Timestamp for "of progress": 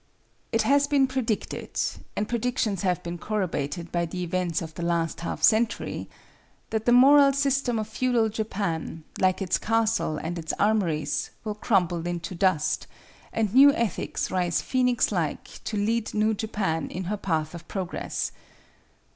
17.53-18.31